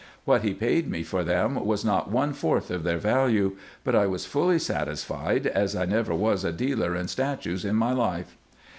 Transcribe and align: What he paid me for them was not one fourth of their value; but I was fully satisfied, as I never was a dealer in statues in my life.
What 0.25 0.41
he 0.41 0.55
paid 0.55 0.89
me 0.89 1.03
for 1.03 1.23
them 1.23 1.63
was 1.63 1.85
not 1.85 2.09
one 2.09 2.33
fourth 2.33 2.71
of 2.71 2.81
their 2.81 2.97
value; 2.97 3.55
but 3.83 3.93
I 3.93 4.07
was 4.07 4.25
fully 4.25 4.57
satisfied, 4.57 5.45
as 5.45 5.75
I 5.75 5.85
never 5.85 6.15
was 6.15 6.43
a 6.43 6.51
dealer 6.51 6.95
in 6.95 7.07
statues 7.07 7.63
in 7.63 7.75
my 7.75 7.93
life. 7.93 8.35